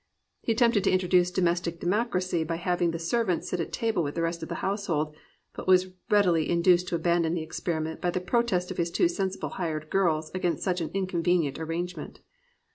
He 0.41 0.51
attempted 0.53 0.83
to 0.85 0.91
introduce 0.91 1.29
domestic 1.29 1.79
democracy 1.79 2.43
by 2.43 2.55
having 2.55 2.89
the 2.89 2.97
ser 2.97 3.23
vants 3.23 3.47
sit 3.49 3.59
at 3.59 3.71
table 3.71 4.01
with 4.01 4.15
the 4.15 4.23
rest 4.23 4.41
of 4.41 4.49
the 4.49 4.55
household, 4.65 5.15
but 5.53 5.67
was 5.67 5.91
readily 6.09 6.49
induced 6.49 6.87
to 6.87 6.95
abandon 6.95 7.35
the 7.35 7.43
experiment 7.43 8.01
by 8.01 8.09
the 8.09 8.19
protest 8.19 8.71
of 8.71 8.77
his 8.77 8.89
two 8.89 9.07
sensible 9.07 9.49
hired 9.49 9.91
girls 9.91 10.31
against 10.33 10.63
such 10.63 10.81
an 10.81 10.89
inconvenient 10.95 11.59
arrangement. 11.59 12.21